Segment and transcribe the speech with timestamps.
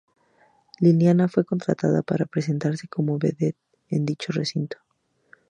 [0.79, 3.59] Liliana fue contratada para presentarse como vedette
[3.91, 4.79] en dicho recinto.